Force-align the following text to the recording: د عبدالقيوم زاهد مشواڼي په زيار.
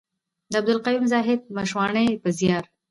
د 0.51 0.53
عبدالقيوم 0.59 1.05
زاهد 1.13 1.39
مشواڼي 1.57 2.07
په 2.23 2.29
زيار. 2.37 2.63